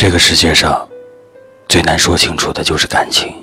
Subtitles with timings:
[0.00, 0.88] 这个世界上
[1.68, 3.34] 最难说清楚的就是感情。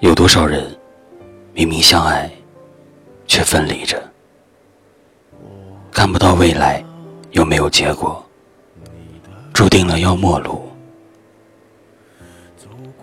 [0.00, 0.76] 有多少人
[1.52, 2.28] 明明相爱，
[3.28, 4.02] 却分离着，
[5.92, 6.84] 看不到未来，
[7.30, 8.20] 又没有结果，
[9.52, 10.68] 注定了要陌路，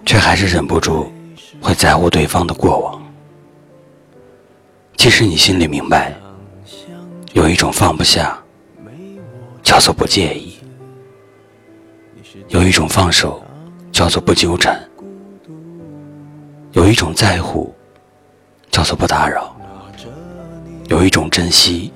[0.05, 1.09] 却还是忍不住
[1.61, 3.01] 会在乎对方的过往。
[4.97, 6.13] 即使你心里明白，
[7.31, 8.37] 有一种放不下，
[9.63, 10.50] 叫做不介意；
[12.51, 13.41] 有一种放手，
[13.93, 14.77] 叫做不纠缠。
[16.73, 17.73] 有一种在乎，
[18.69, 19.55] 叫做不打扰；
[20.89, 21.93] 有一种珍惜，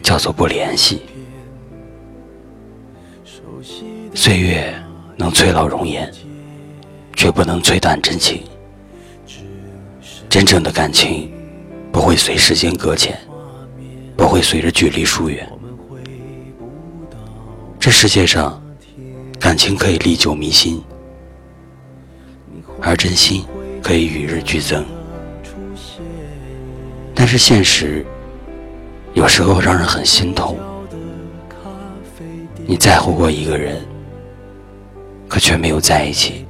[0.00, 1.02] 叫做不联系。
[4.14, 4.72] 岁月
[5.16, 6.08] 能催老容颜，
[7.16, 8.44] 却不能催淡真情。
[10.28, 11.28] 真正的感情
[11.90, 13.18] 不会随时间搁浅，
[14.16, 15.50] 不会随着距离疏远。
[17.80, 18.61] 这世界上，
[19.52, 20.82] 感情可以历久弥新，
[22.80, 23.44] 而真心。
[23.82, 24.82] 可以与日俱增，
[27.14, 28.02] 但是现实
[29.12, 30.56] 有时候让人很心痛。
[32.64, 33.86] 你在乎过一个人，
[35.28, 36.46] 可却没有在一起，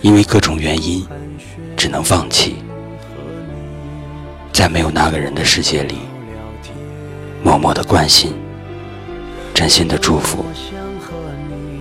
[0.00, 1.06] 因为各种原因
[1.76, 2.56] 只能放弃。
[4.52, 5.94] 在没有那个人的世界里，
[7.44, 8.34] 默默的关心，
[9.62, 10.44] 真心的祝福，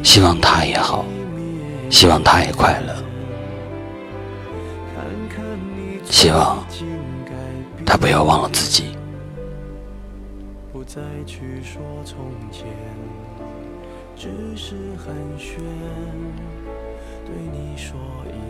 [0.04, 1.04] 希望他也好，
[1.90, 2.94] 希望他也快乐。
[6.06, 6.64] 希望
[7.84, 8.96] 他不要忘了自己。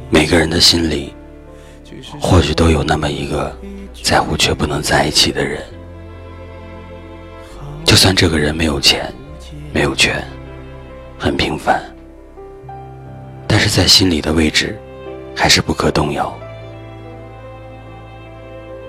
[0.10, 1.14] 每个人的心里，
[2.20, 3.56] 或许都有那么一个
[4.04, 5.64] 在乎却不能在一起的人。
[7.86, 9.10] 就算这个人没有钱，
[9.73, 10.22] 没有权，
[11.17, 11.81] 很平凡，
[13.47, 14.77] 但是在心里的位置，
[15.33, 16.37] 还是不可动摇。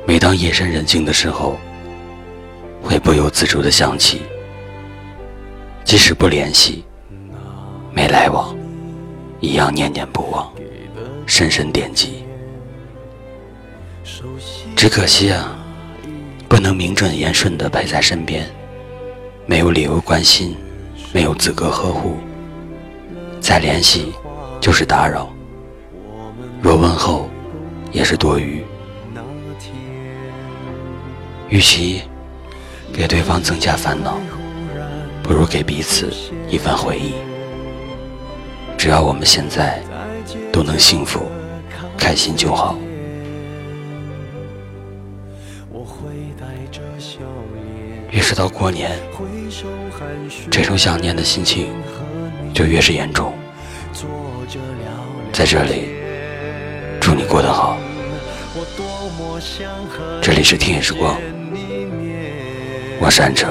[0.05, 1.57] 每当夜深人静的时候，
[2.83, 4.23] 会不由自主的想起，
[5.85, 6.85] 即使不联系，
[7.93, 8.53] 没来往，
[9.39, 10.53] 一样念念不忘，
[11.27, 12.25] 深深惦记。
[14.75, 15.57] 只可惜啊，
[16.49, 18.51] 不能名正言顺的陪在身边，
[19.47, 20.57] 没有理由关心，
[21.13, 22.17] 没有资格呵护，
[23.39, 24.15] 再联系
[24.61, 25.29] 就是打扰，
[26.63, 27.29] 若问候
[27.91, 28.65] 也是多余。
[31.51, 32.01] 与其
[32.95, 34.17] 给对方增加烦恼，
[35.23, 36.11] 不如给彼此
[36.49, 37.13] 一份回忆。
[38.79, 39.83] 只要我们现在
[40.51, 41.31] 都能幸福、
[41.99, 42.75] 开心就好。
[45.71, 46.09] 我会
[46.41, 47.19] 带着笑
[47.53, 47.72] 脸
[48.13, 48.91] 越是到过年，
[50.51, 51.73] 这种想念的心情
[52.53, 53.33] 就越是严重。
[55.33, 55.89] 在这里，
[57.01, 57.79] 祝你过得好。
[60.21, 61.17] 这里是听夜时光。
[63.01, 63.51] 我是安城，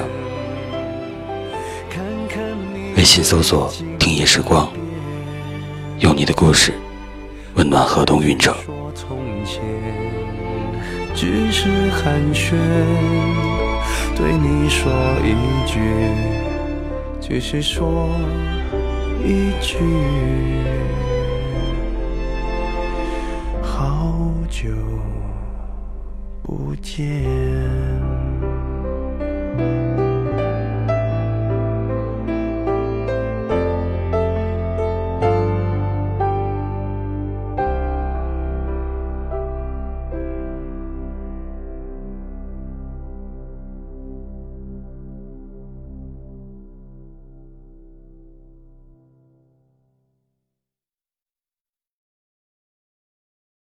[2.96, 4.72] 微信搜索“听夜时光”，
[6.02, 6.72] 用你的故事
[7.56, 8.56] 温暖河东运城。
[11.16, 12.56] 只是寒暄，
[14.16, 14.92] 对你说
[15.24, 15.34] 一
[15.66, 15.80] 句
[17.20, 18.10] 继续说
[19.24, 19.78] 一句
[23.62, 24.70] 好久
[26.44, 27.62] 不见。